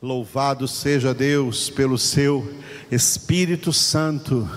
[0.00, 2.48] Louvado seja Deus pelo seu
[2.88, 4.48] Espírito Santo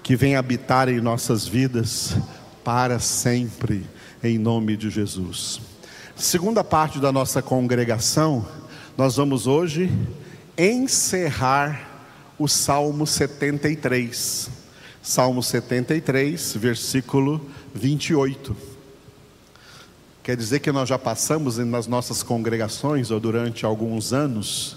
[0.00, 2.16] que vem habitar em nossas vidas
[2.62, 3.84] para sempre,
[4.22, 5.60] em nome de Jesus.
[6.14, 8.46] Segunda parte da nossa congregação,
[8.96, 9.90] nós vamos hoje
[10.56, 12.06] encerrar
[12.38, 14.50] o Salmo 73.
[15.02, 17.44] Salmo 73, versículo
[17.74, 18.69] 28.
[20.22, 24.76] Quer dizer que nós já passamos nas nossas congregações, ou durante alguns anos,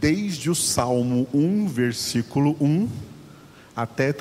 [0.00, 2.88] desde o Salmo 1, versículo 1,
[3.76, 4.12] até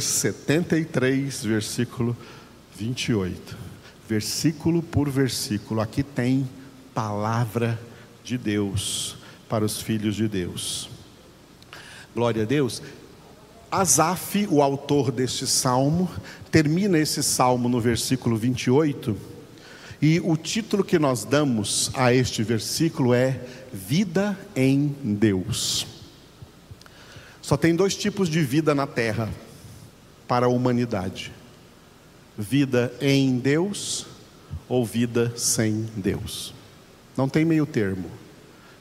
[0.00, 2.16] 73, versículo
[2.76, 3.56] 28.
[4.08, 6.48] Versículo por versículo, aqui tem
[6.94, 7.78] palavra
[8.22, 9.16] de Deus
[9.48, 10.88] para os filhos de Deus.
[12.14, 12.80] Glória a Deus.
[13.70, 16.08] Asaf, o autor deste salmo,
[16.50, 19.16] termina esse salmo no versículo 28,
[20.00, 23.40] e o título que nós damos a este versículo é
[23.72, 25.86] Vida em Deus.
[27.40, 29.30] Só tem dois tipos de vida na terra
[30.28, 31.32] para a humanidade:
[32.36, 34.06] vida em Deus
[34.68, 36.52] ou vida sem Deus.
[37.16, 38.10] Não tem meio termo.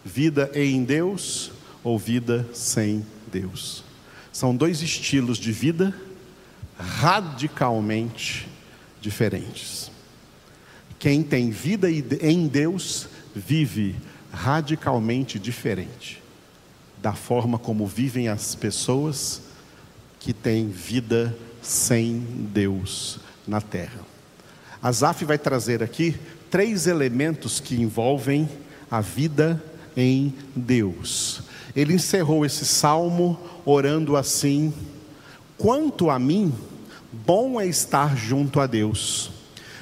[0.04, 1.52] Vida em Deus
[1.84, 3.84] ou vida sem Deus.
[4.32, 5.95] São dois estilos de vida
[6.78, 8.48] radicalmente
[9.00, 9.95] diferentes.
[11.06, 13.95] Quem tem vida em Deus vive
[14.34, 16.20] radicalmente diferente
[17.00, 19.44] da forma como vivem as pessoas
[20.20, 24.00] que têm vida sem Deus na terra.
[24.81, 26.16] Asaf vai trazer aqui
[26.50, 28.50] três elementos que envolvem
[28.89, 29.64] a vida
[29.95, 31.44] em Deus.
[31.76, 34.73] Ele encerrou esse salmo orando assim:
[35.56, 36.52] Quanto a mim,
[37.14, 39.34] bom é estar junto a Deus.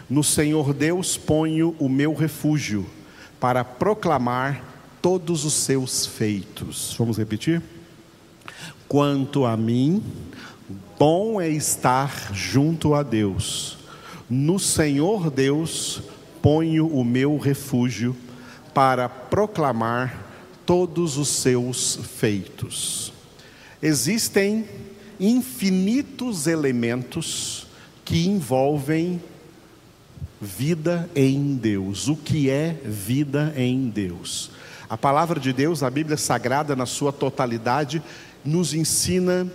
[0.09, 2.85] No Senhor Deus ponho o meu refúgio
[3.39, 4.63] para proclamar
[5.01, 6.95] todos os seus feitos.
[6.97, 7.61] Vamos repetir?
[8.87, 10.03] Quanto a mim,
[10.99, 13.77] bom é estar junto a Deus.
[14.29, 16.01] No Senhor Deus
[16.41, 18.15] ponho o meu refúgio
[18.73, 20.23] para proclamar
[20.65, 23.13] todos os seus feitos.
[23.81, 24.65] Existem
[25.19, 27.67] infinitos elementos
[28.05, 29.21] que envolvem
[30.43, 32.09] vida em Deus.
[32.09, 34.51] O que é vida em Deus?
[34.89, 38.03] A palavra de Deus, a Bíblia Sagrada, na sua totalidade,
[38.43, 39.49] nos ensina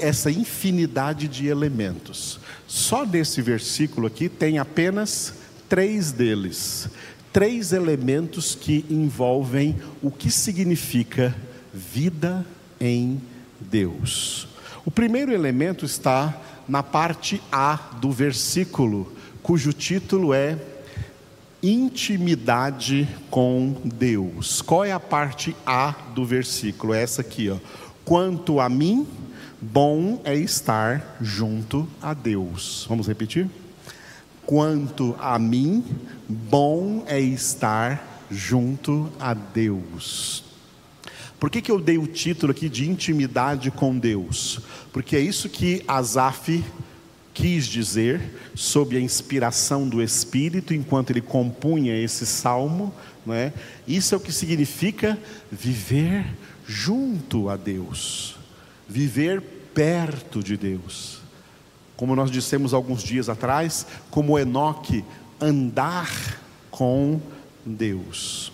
[0.00, 2.38] essa infinidade de elementos.
[2.66, 5.34] Só nesse versículo aqui tem apenas
[5.68, 6.88] três deles.
[7.32, 11.34] Três elementos que envolvem o que significa
[11.72, 12.44] vida
[12.80, 13.20] em
[13.60, 14.48] Deus.
[14.84, 16.36] O primeiro elemento está
[16.68, 19.12] na parte A do versículo,
[19.42, 20.58] cujo título é
[21.62, 24.62] Intimidade com Deus.
[24.62, 26.94] Qual é a parte A do versículo?
[26.94, 27.56] É essa aqui, ó.
[28.04, 29.06] Quanto a mim,
[29.60, 32.86] bom é estar junto a Deus.
[32.88, 33.46] Vamos repetir?
[34.46, 35.84] Quanto a mim,
[36.26, 40.44] bom é estar junto a Deus.
[41.38, 44.60] Por que, que eu dei o título aqui de intimidade com Deus?
[44.92, 46.64] Porque é isso que Asaf
[47.32, 48.20] quis dizer,
[48.54, 52.92] sob a inspiração do Espírito, enquanto ele compunha esse salmo,
[53.24, 53.52] não é?
[53.86, 55.18] isso é o que significa
[55.50, 56.26] viver
[56.66, 58.36] junto a Deus,
[58.88, 59.40] viver
[59.74, 61.20] perto de Deus.
[61.96, 65.04] Como nós dissemos alguns dias atrás, como Enoque,
[65.40, 66.38] andar
[66.70, 67.20] com
[67.64, 68.52] Deus.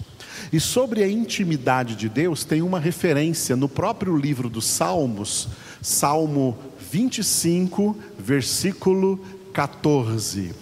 [0.52, 5.48] E sobre a intimidade de Deus, tem uma referência no próprio livro dos Salmos,
[5.80, 6.56] Salmo
[6.90, 9.18] 25, versículo
[9.52, 10.54] 14.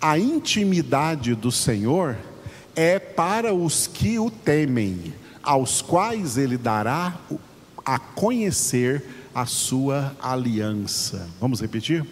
[0.00, 2.16] A intimidade do Senhor
[2.74, 7.18] é para os que o temem, aos quais ele dará
[7.84, 11.28] a conhecer a sua aliança.
[11.40, 12.04] Vamos repetir?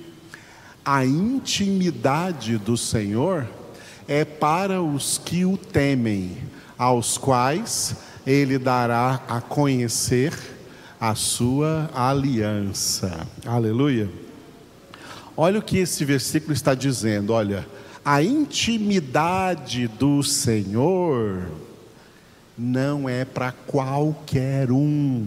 [0.84, 3.46] A intimidade do Senhor
[4.08, 6.38] é para os que o temem,
[6.78, 7.96] aos quais
[8.26, 10.32] ele dará a conhecer
[11.00, 13.26] a sua aliança.
[13.46, 14.10] Aleluia.
[15.34, 17.66] Olha o que esse versículo está dizendo, olha,
[18.04, 21.48] a intimidade do Senhor
[22.58, 25.26] não é para qualquer um.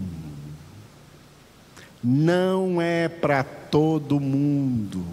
[2.00, 5.04] Não é para todo mundo.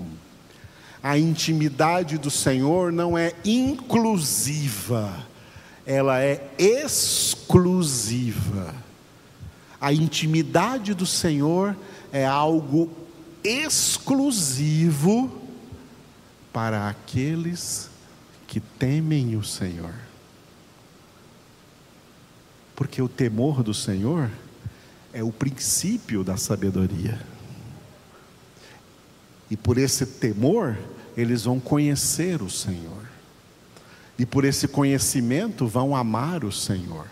[1.01, 5.11] A intimidade do Senhor não é inclusiva,
[5.83, 7.31] ela é exclusiva.
[9.81, 11.75] A intimidade do Senhor
[12.13, 12.91] é algo
[13.43, 15.41] exclusivo
[16.53, 17.89] para aqueles
[18.45, 19.95] que temem o Senhor.
[22.75, 24.29] Porque o temor do Senhor
[25.11, 27.19] é o princípio da sabedoria.
[29.49, 30.77] E por esse temor,
[31.17, 33.09] eles vão conhecer o Senhor.
[34.17, 37.07] E por esse conhecimento vão amar o Senhor.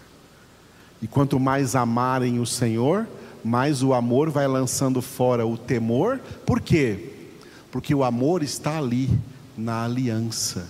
[1.02, 3.08] E quanto mais amarem o Senhor,
[3.44, 6.20] mais o amor vai lançando fora o temor.
[6.46, 7.14] Por quê?
[7.72, 9.10] Porque o amor está ali,
[9.58, 10.70] na aliança.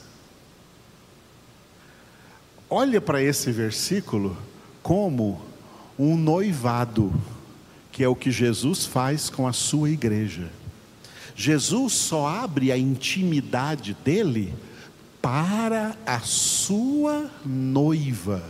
[2.69, 4.37] Olha para esse versículo
[4.81, 5.41] como
[5.97, 7.13] um noivado,
[7.91, 10.49] que é o que Jesus faz com a sua igreja.
[11.35, 14.53] Jesus só abre a intimidade dele
[15.21, 18.43] para a sua noiva,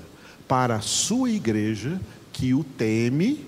[0.50, 2.01] para a sua igreja
[2.34, 3.46] que o teme,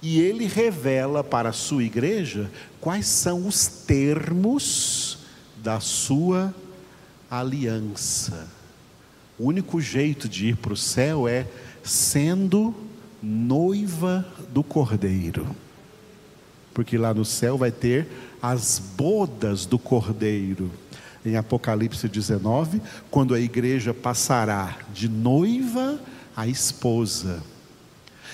[0.00, 2.48] e ele revela para a sua igreja
[2.80, 5.18] quais são os termos
[5.56, 6.54] da sua
[7.28, 8.46] aliança.
[9.36, 11.44] O único jeito de ir para o céu é
[11.82, 12.72] sendo
[13.20, 15.56] noiva do Cordeiro.
[16.72, 18.06] Porque lá no céu vai ter
[18.40, 20.70] as bodas do Cordeiro.
[21.26, 22.80] Em Apocalipse 19,
[23.10, 26.00] quando a igreja passará de noiva
[26.38, 27.42] a esposa.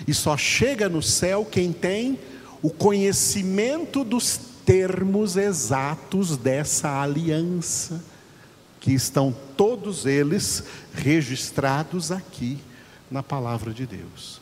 [0.07, 2.19] E só chega no céu quem tem
[2.61, 8.05] o conhecimento dos termos exatos dessa aliança,
[8.79, 12.59] que estão todos eles registrados aqui
[13.11, 14.39] na palavra de Deus.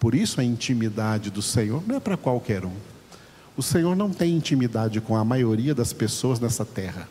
[0.00, 2.74] Por isso a intimidade do Senhor não é para qualquer um.
[3.56, 7.08] O Senhor não tem intimidade com a maioria das pessoas nessa terra,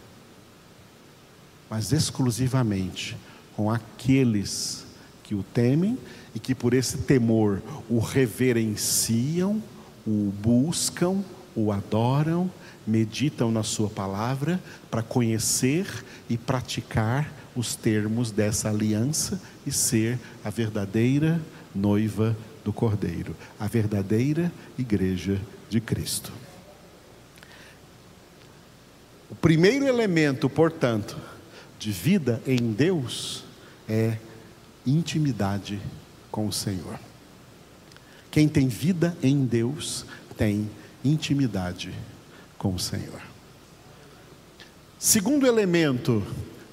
[1.69, 3.15] mas exclusivamente
[3.55, 4.84] com aqueles
[5.25, 5.97] que o temem
[6.35, 9.61] e que por esse temor o reverenciam,
[10.05, 11.23] o buscam,
[11.55, 12.49] o adoram,
[12.85, 14.61] meditam na Sua palavra
[14.91, 15.87] para conhecer
[16.29, 21.41] e praticar os termos dessa aliança e ser a verdadeira
[21.73, 26.31] noiva do Cordeiro, a verdadeira igreja de Cristo.
[29.31, 31.17] O primeiro elemento, portanto,
[31.79, 33.43] de vida em Deus
[33.89, 34.17] é
[34.85, 35.79] intimidade
[36.31, 36.99] com o Senhor.
[38.29, 40.05] Quem tem vida em Deus
[40.37, 40.69] tem
[41.03, 41.93] intimidade
[42.57, 43.21] com o Senhor.
[44.99, 46.23] Segundo elemento,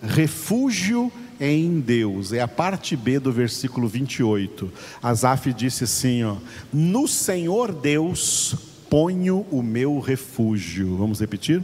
[0.03, 2.33] refúgio em Deus.
[2.33, 4.73] É a parte B do versículo 28.
[5.03, 6.37] Asaf disse assim: ó,
[6.73, 8.57] No Senhor Deus
[8.89, 10.97] ponho o meu refúgio.
[10.97, 11.63] Vamos repetir?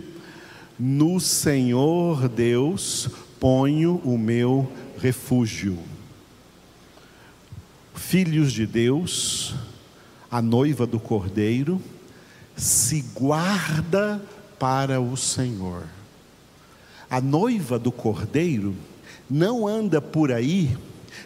[0.79, 3.09] No Senhor Deus
[3.41, 5.79] ponho o meu refúgio.
[7.99, 9.55] Filhos de Deus,
[10.31, 11.83] a noiva do Cordeiro,
[12.57, 14.23] se guarda
[14.59, 15.85] para o Senhor.
[17.11, 18.75] A noiva do Cordeiro
[19.29, 20.77] não anda por aí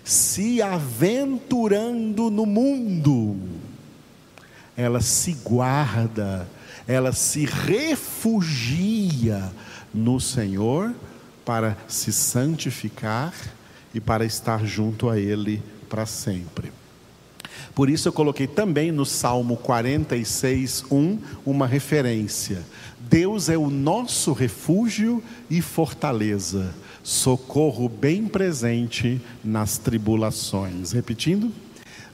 [0.02, 3.36] se aventurando no mundo
[4.76, 6.48] ela se guarda,
[6.86, 7.92] ela se refugia
[9.92, 10.94] no Senhor
[11.44, 13.34] para se santificar
[13.94, 16.72] e para estar junto a Ele para sempre.
[17.74, 22.62] Por isso eu coloquei também no Salmo 46, 1, uma referência.
[22.98, 30.92] Deus é o nosso refúgio e fortaleza, socorro bem presente nas tribulações.
[30.92, 31.52] Repetindo.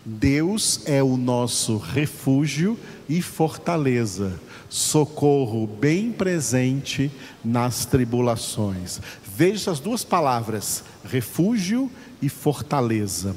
[0.04, 7.12] Deus é o nosso refúgio e fortaleza, socorro bem presente
[7.44, 9.00] nas tribulações.
[9.36, 11.90] Veja as duas palavras, refúgio
[12.22, 13.36] e fortaleza.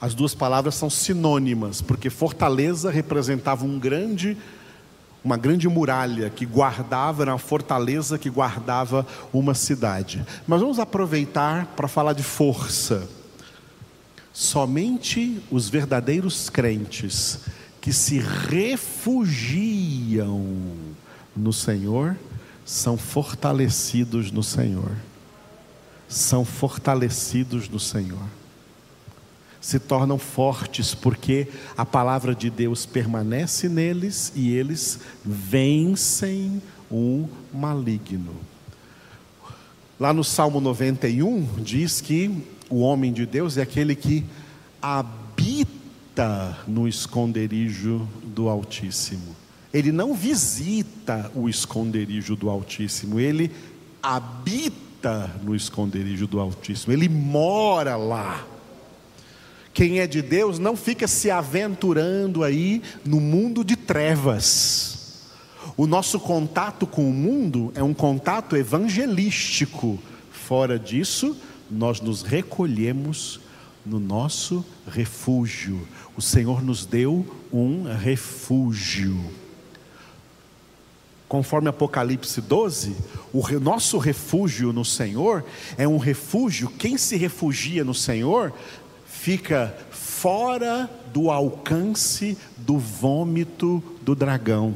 [0.00, 4.36] As duas palavras são sinônimas, porque fortaleza representava um grande
[5.24, 10.24] uma grande muralha que guardava, era uma fortaleza que guardava uma cidade.
[10.46, 13.08] Mas vamos aproveitar para falar de força.
[14.32, 17.40] Somente os verdadeiros crentes
[17.80, 19.18] que se refugiam
[21.34, 22.16] no Senhor
[22.64, 24.92] são fortalecidos no Senhor.
[26.08, 28.22] São fortalecidos no Senhor.
[29.66, 38.36] Se tornam fortes porque a palavra de Deus permanece neles e eles vencem o maligno.
[39.98, 44.24] Lá no Salmo 91 diz que o homem de Deus é aquele que
[44.80, 49.34] habita no esconderijo do Altíssimo.
[49.74, 53.50] Ele não visita o esconderijo do Altíssimo, ele
[54.00, 58.46] habita no esconderijo do Altíssimo, ele mora lá.
[59.76, 65.26] Quem é de Deus não fica se aventurando aí no mundo de trevas.
[65.76, 69.98] O nosso contato com o mundo é um contato evangelístico.
[70.30, 71.36] Fora disso,
[71.70, 73.38] nós nos recolhemos
[73.84, 75.86] no nosso refúgio.
[76.16, 79.22] O Senhor nos deu um refúgio.
[81.28, 82.96] Conforme Apocalipse 12,
[83.30, 85.44] o nosso refúgio no Senhor
[85.76, 88.54] é um refúgio, quem se refugia no Senhor
[89.26, 94.72] fica fora do alcance do vômito do dragão.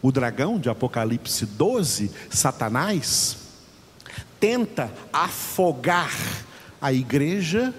[0.00, 3.38] O dragão de Apocalipse 12, Satanás,
[4.38, 6.16] tenta afogar
[6.80, 7.74] a igreja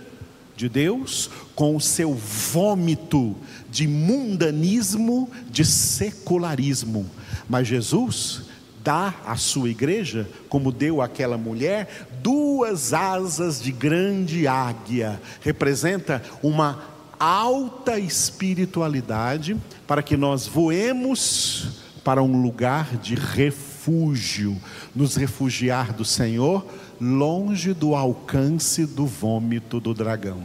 [0.58, 3.34] de Deus com o seu vômito
[3.72, 7.10] de mundanismo, de secularismo.
[7.48, 8.42] Mas Jesus
[8.84, 15.22] dá à sua igreja, como deu àquela mulher, duas asas de grande águia.
[15.42, 16.84] Representa uma
[17.20, 19.56] alta espiritualidade
[19.88, 24.60] para que nós voemos para um lugar de refúgio,
[24.94, 26.66] nos refugiar do Senhor
[27.00, 30.44] longe do alcance do vômito do dragão.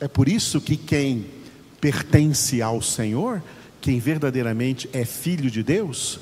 [0.00, 1.26] É por isso que quem
[1.80, 3.42] pertence ao Senhor,
[3.80, 6.20] quem verdadeiramente é filho de Deus,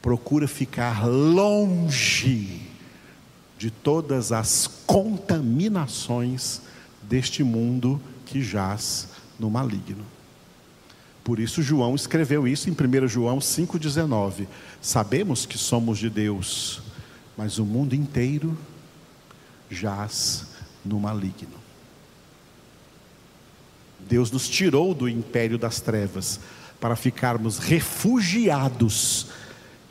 [0.00, 2.62] procura ficar longe
[3.58, 6.62] de todas as contaminações
[7.02, 10.04] deste mundo que jaz no maligno.
[11.24, 14.46] Por isso João escreveu isso em 1 João 5,19.
[14.80, 16.80] Sabemos que somos de Deus,
[17.36, 18.56] mas o mundo inteiro
[19.68, 20.46] jaz
[20.84, 21.67] no maligno.
[24.08, 26.40] Deus nos tirou do império das trevas
[26.80, 29.26] para ficarmos refugiados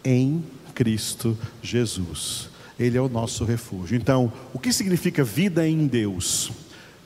[0.03, 2.49] em Cristo Jesus.
[2.79, 3.97] Ele é o nosso refúgio.
[3.97, 6.51] Então, o que significa vida em Deus?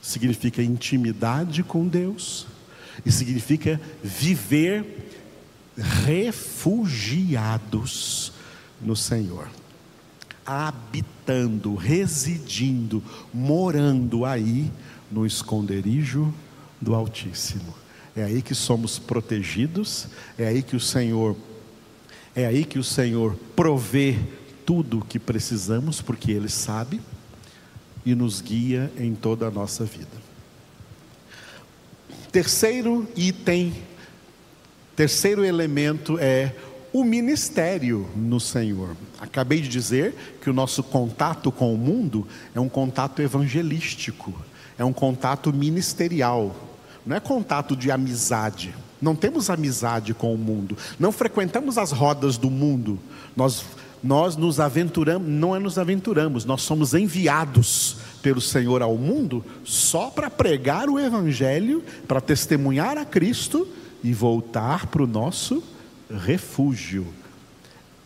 [0.00, 2.46] Significa intimidade com Deus,
[3.06, 5.10] e significa viver
[6.04, 8.32] refugiados
[8.80, 9.48] no Senhor,
[10.44, 14.70] habitando, residindo, morando aí
[15.10, 16.34] no esconderijo
[16.82, 17.74] do Altíssimo.
[18.14, 21.34] É aí que somos protegidos, é aí que o Senhor
[22.34, 24.18] é aí que o Senhor provê
[24.64, 27.00] tudo o que precisamos, porque ele sabe
[28.06, 30.22] e nos guia em toda a nossa vida.
[32.30, 33.74] Terceiro item,
[34.96, 36.56] terceiro elemento é
[36.90, 38.96] o ministério no Senhor.
[39.20, 44.32] Acabei de dizer que o nosso contato com o mundo é um contato evangelístico,
[44.78, 46.71] é um contato ministerial,
[47.04, 48.74] não é contato de amizade.
[49.00, 52.98] Não temos amizade com o mundo, não frequentamos as rodas do mundo.
[53.36, 53.64] Nós
[54.02, 60.10] nós nos aventuramos, não é nos aventuramos, nós somos enviados pelo Senhor ao mundo só
[60.10, 63.68] para pregar o Evangelho, para testemunhar a Cristo
[64.02, 65.62] e voltar para o nosso
[66.10, 67.06] refúgio.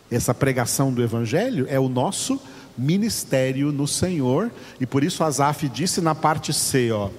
[0.09, 2.39] Essa pregação do Evangelho é o nosso
[2.77, 7.09] ministério no Senhor, e por isso Asaf disse na parte C, ó,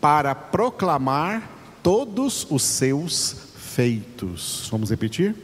[0.00, 1.50] para proclamar
[1.82, 4.68] todos os seus feitos.
[4.70, 5.34] Vamos repetir?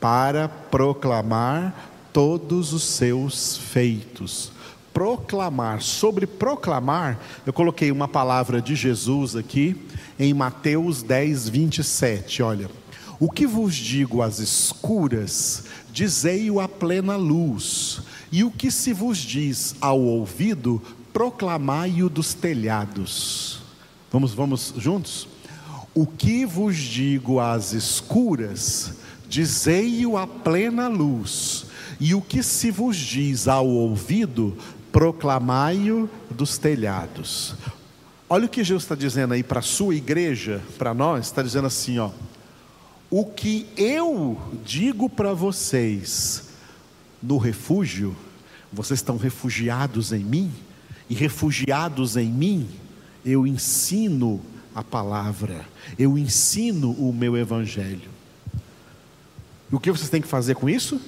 [0.00, 1.74] Para proclamar
[2.12, 4.52] todos os seus feitos.
[4.92, 9.76] Proclamar, sobre proclamar, eu coloquei uma palavra de Jesus aqui
[10.18, 12.42] em Mateus 10, 27.
[12.42, 12.70] Olha,
[13.18, 19.18] o que vos digo às escuras, dizei-o à plena luz, e o que se vos
[19.18, 20.80] diz ao ouvido,
[21.12, 23.65] proclamai-o dos telhados.
[24.16, 25.28] Vamos, vamos juntos?
[25.94, 28.94] O que vos digo às escuras,
[29.28, 31.66] dizei-o à plena luz,
[32.00, 34.56] e o que se vos diz ao ouvido,
[34.90, 37.56] proclamai-o dos telhados.
[38.26, 41.66] Olha o que Jesus está dizendo aí para a sua igreja, para nós, está dizendo
[41.66, 42.08] assim: ó,
[43.10, 46.48] o que eu digo para vocês
[47.22, 48.16] no refúgio,
[48.72, 50.50] vocês estão refugiados em mim,
[51.06, 52.66] e refugiados em mim,
[53.26, 54.40] eu ensino
[54.74, 55.66] a palavra,
[55.98, 58.08] eu ensino o meu evangelho.
[59.70, 60.98] E o que vocês têm que fazer com isso?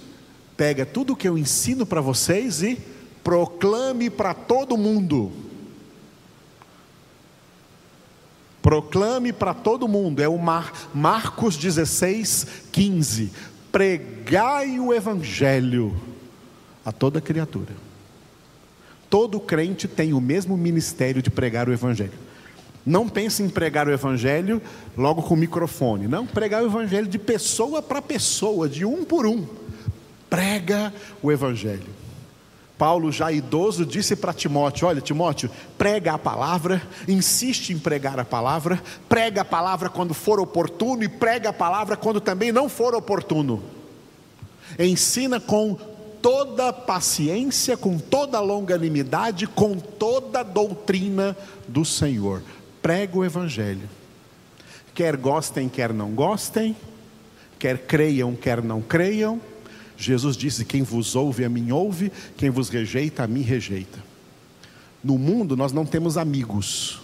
[0.58, 2.76] pega tudo o que eu ensino para vocês e
[3.22, 5.30] proclame para todo mundo.
[8.60, 13.32] Proclame para todo mundo, é o Mar, Marcos 16, 15.
[13.70, 15.94] Pregai o Evangelho
[16.84, 17.87] a toda criatura.
[19.10, 22.12] Todo crente tem o mesmo ministério de pregar o Evangelho.
[22.84, 24.62] Não pense em pregar o Evangelho
[24.96, 26.08] logo com o microfone.
[26.08, 29.46] Não, pregar o Evangelho de pessoa para pessoa, de um por um
[30.28, 31.98] prega o Evangelho.
[32.76, 38.24] Paulo, já idoso, disse para Timóteo: Olha, Timóteo, prega a palavra, insiste em pregar a
[38.24, 42.94] palavra, prega a palavra quando for oportuno e prega a palavra quando também não for
[42.94, 43.62] oportuno.
[44.78, 45.76] Ensina com
[46.22, 52.42] toda paciência, com toda longanimidade, com toda doutrina do Senhor.
[52.82, 53.88] Prega o Evangelho.
[54.94, 56.76] Quer gostem, quer não gostem,
[57.58, 59.40] quer creiam, quer não creiam.
[59.96, 63.98] Jesus disse: Quem vos ouve, a mim ouve, quem vos rejeita, a mim rejeita.
[65.02, 67.00] No mundo nós não temos amigos,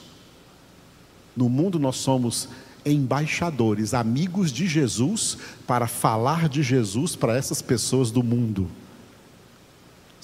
[1.36, 2.48] no mundo nós somos
[2.84, 8.68] embaixadores, amigos de Jesus, para falar de Jesus para essas pessoas do mundo.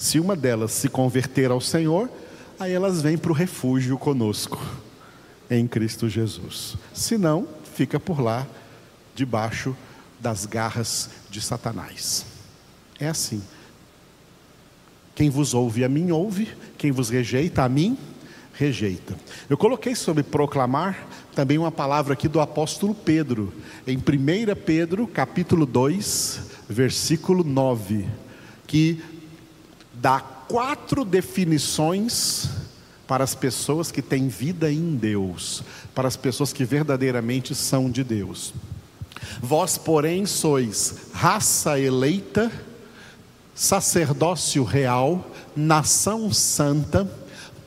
[0.01, 2.09] Se uma delas se converter ao Senhor,
[2.59, 4.59] aí elas vêm para o refúgio conosco,
[5.47, 6.75] em Cristo Jesus.
[6.91, 8.47] Se não, fica por lá,
[9.13, 9.77] debaixo
[10.19, 12.25] das garras de Satanás.
[12.99, 13.43] É assim.
[15.13, 17.95] Quem vos ouve a mim ouve, quem vos rejeita a mim
[18.55, 19.15] rejeita.
[19.47, 23.53] Eu coloquei sobre proclamar também uma palavra aqui do apóstolo Pedro,
[23.85, 24.01] em 1
[24.65, 28.07] Pedro, capítulo 2, versículo 9,
[28.65, 28.99] que
[30.01, 32.49] dá quatro definições
[33.07, 38.03] para as pessoas que têm vida em Deus, para as pessoas que verdadeiramente são de
[38.03, 38.51] Deus.
[39.39, 42.51] Vós, porém, sois raça eleita,
[43.53, 47.09] sacerdócio real, nação santa,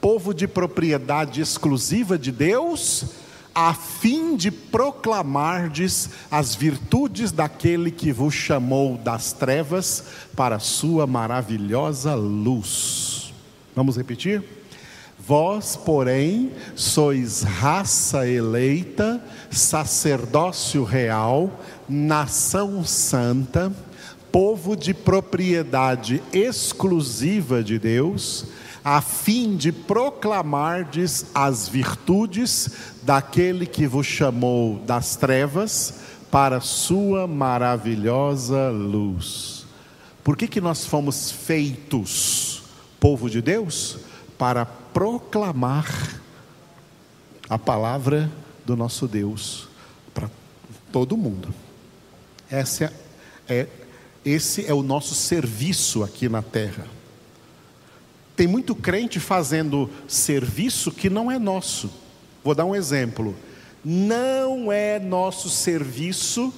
[0.00, 3.05] povo de propriedade exclusiva de Deus,
[3.54, 11.06] a fim de proclamardes as virtudes daquele que vos chamou das trevas para a sua
[11.06, 13.32] maravilhosa luz.
[13.76, 14.42] Vamos repetir?
[15.26, 23.73] Vós, porém, sois raça eleita, sacerdócio real, nação santa,
[24.30, 28.46] povo de propriedade exclusiva de Deus,
[28.85, 32.69] a fim de proclamardes as virtudes
[33.03, 36.00] daquele que vos chamou das trevas
[36.31, 39.64] para sua maravilhosa luz.
[40.23, 42.62] Por que, que nós fomos feitos,
[43.00, 43.99] povo de Deus?
[44.37, 46.21] Para proclamar
[47.49, 48.31] a palavra
[48.67, 49.69] do nosso Deus
[50.13, 50.30] para
[50.93, 51.54] todo mundo.
[52.50, 52.93] Essa
[53.49, 53.67] é,
[54.25, 56.87] esse é o nosso serviço aqui na terra.
[58.36, 61.90] Tem muito crente fazendo serviço que não é nosso.
[62.42, 63.34] Vou dar um exemplo.
[63.84, 66.52] Não é nosso serviço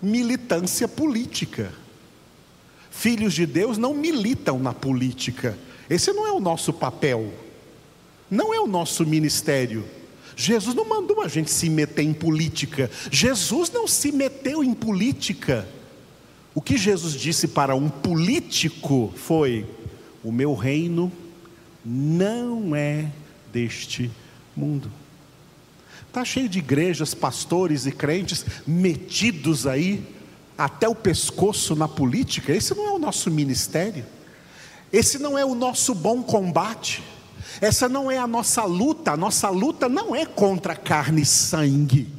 [0.00, 1.72] militância política.
[2.90, 5.58] Filhos de Deus não militam na política.
[5.90, 7.32] Esse não é o nosso papel.
[8.30, 9.84] Não é o nosso ministério.
[10.36, 12.90] Jesus não mandou a gente se meter em política.
[13.10, 15.66] Jesus não se meteu em política.
[16.54, 19.66] O que Jesus disse para um político foi:
[20.26, 21.12] o meu reino
[21.84, 23.08] não é
[23.52, 24.10] deste
[24.56, 24.90] mundo.
[26.08, 30.04] Está cheio de igrejas, pastores e crentes metidos aí,
[30.58, 32.52] até o pescoço na política.
[32.52, 34.04] Esse não é o nosso ministério,
[34.92, 37.04] esse não é o nosso bom combate,
[37.60, 39.12] essa não é a nossa luta.
[39.12, 42.12] A nossa luta não é contra carne e sangue,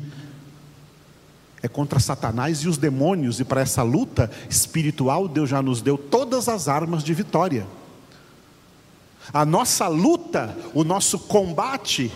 [1.62, 5.98] é contra Satanás e os demônios, e para essa luta espiritual, Deus já nos deu
[5.98, 7.68] todas as armas de vitória.
[9.34, 12.12] A nossa luta, o nosso combate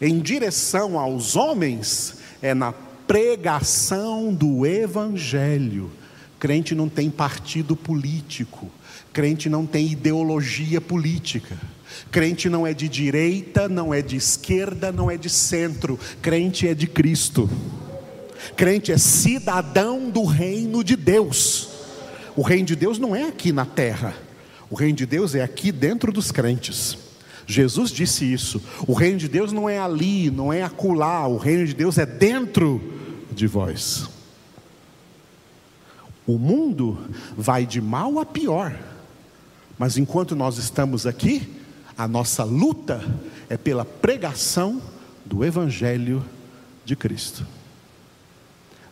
[0.00, 2.72] em direção aos homens é na
[3.06, 5.90] pregação do Evangelho.
[6.38, 8.70] Crente não tem partido político,
[9.12, 11.56] crente não tem ideologia política.
[12.10, 15.98] Crente não é de direita, não é de esquerda, não é de centro.
[16.20, 17.48] Crente é de Cristo.
[18.54, 21.68] Crente é cidadão do reino de Deus.
[22.36, 24.14] O reino de Deus não é aqui na terra.
[24.70, 26.98] O reino de Deus é aqui dentro dos crentes.
[27.46, 28.60] Jesus disse isso.
[28.86, 31.26] O reino de Deus não é ali, não é acolá.
[31.28, 32.82] O reino de Deus é dentro
[33.30, 34.08] de vós.
[36.26, 36.98] O mundo
[37.36, 38.76] vai de mal a pior.
[39.78, 41.48] Mas enquanto nós estamos aqui,
[41.96, 43.00] a nossa luta
[43.48, 44.82] é pela pregação
[45.24, 46.24] do Evangelho
[46.84, 47.46] de Cristo.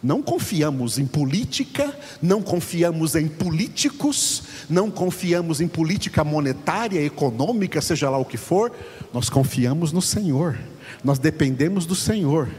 [0.05, 8.11] Não confiamos em política, não confiamos em políticos, não confiamos em política monetária, econômica, seja
[8.11, 8.71] lá o que for,
[9.15, 10.59] nós confiamos no Senhor,
[11.03, 12.51] nós dependemos do Senhor.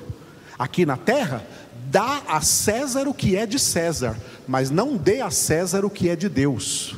[0.58, 1.46] Aqui na terra,
[1.92, 6.10] dá a César o que é de César, mas não dê a César o que
[6.10, 6.96] é de Deus.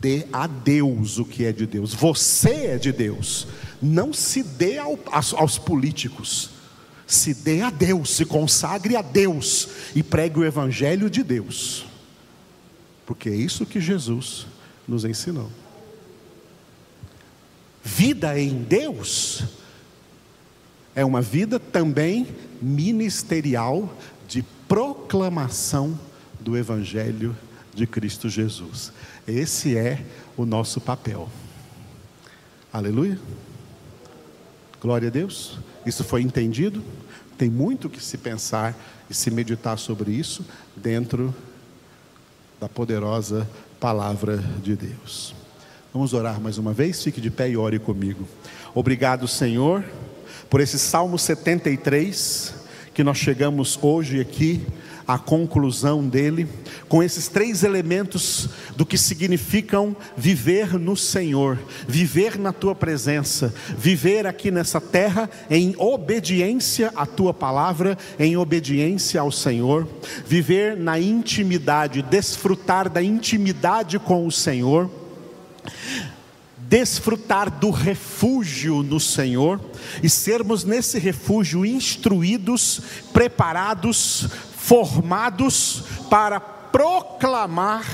[0.00, 1.92] Dê a Deus o que é de Deus.
[1.92, 3.46] Você é de Deus.
[3.80, 6.51] Não se dê ao, aos, aos políticos
[7.06, 11.86] se dê a Deus, se consagre a Deus e pregue o Evangelho de Deus,
[13.04, 14.46] porque é isso que Jesus
[14.86, 15.50] nos ensinou.
[17.84, 19.44] Vida em Deus
[20.94, 22.26] é uma vida também
[22.60, 23.92] ministerial
[24.28, 25.98] de proclamação
[26.38, 27.36] do Evangelho
[27.74, 28.92] de Cristo Jesus.
[29.26, 30.04] Esse é
[30.36, 31.28] o nosso papel.
[32.72, 33.18] Aleluia.
[34.80, 35.58] Glória a Deus.
[35.84, 36.82] Isso foi entendido?
[37.36, 38.76] Tem muito que se pensar
[39.10, 40.44] e se meditar sobre isso
[40.76, 41.34] dentro
[42.60, 43.48] da poderosa
[43.80, 45.34] palavra de Deus.
[45.92, 47.02] Vamos orar mais uma vez?
[47.02, 48.26] Fique de pé e ore comigo.
[48.74, 49.84] Obrigado, Senhor,
[50.48, 52.54] por esse Salmo 73
[52.94, 54.64] que nós chegamos hoje aqui
[55.06, 56.48] à conclusão dele,
[56.88, 64.26] com esses três elementos do que significam viver no Senhor, viver na tua presença, viver
[64.26, 69.88] aqui nessa terra em obediência à tua palavra, em obediência ao Senhor,
[70.26, 74.90] viver na intimidade, desfrutar da intimidade com o Senhor
[76.72, 79.60] desfrutar do refúgio no Senhor
[80.02, 82.80] e sermos nesse refúgio instruídos,
[83.12, 84.26] preparados,
[84.62, 87.84] formados para proclamar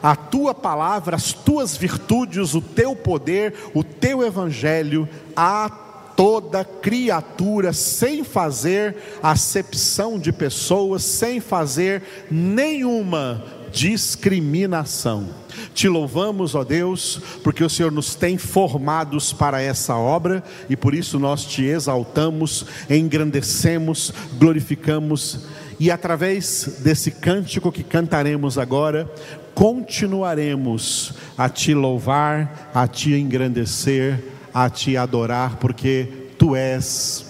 [0.00, 5.68] a tua palavra, as tuas virtudes, o teu poder, o teu evangelho a
[6.16, 15.28] toda criatura, sem fazer acepção de pessoas, sem fazer nenhuma discriminação.
[15.74, 20.94] Te louvamos, ó Deus, porque o Senhor nos tem formados para essa obra e por
[20.94, 25.46] isso nós te exaltamos, engrandecemos, glorificamos
[25.78, 29.10] e através desse cântico que cantaremos agora,
[29.54, 36.08] continuaremos a te louvar, a te engrandecer, a te adorar, porque
[36.38, 37.24] tu és